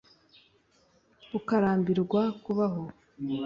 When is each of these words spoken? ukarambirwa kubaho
ukarambirwa 1.37 2.21
kubaho 2.43 2.81